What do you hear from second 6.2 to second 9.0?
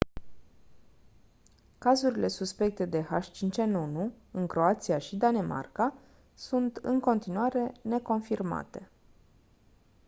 sunt în continuare neconfirmate